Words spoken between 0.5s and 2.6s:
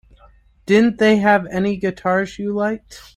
Didn't they have any guitars you